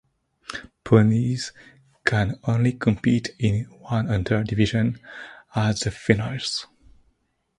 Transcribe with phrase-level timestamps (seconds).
[0.83, 1.51] Ponies
[2.05, 4.99] can only compete in one hunter division
[5.55, 6.65] at the finals.